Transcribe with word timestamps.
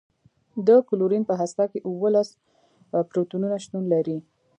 د 0.67 0.69
کلورین 0.89 1.23
په 1.29 1.33
هسته 1.41 1.63
کې 1.71 1.85
اوولس 1.87 2.29
پروتونونه 3.11 3.55
شتون 3.63 3.83
لري. 3.93 4.17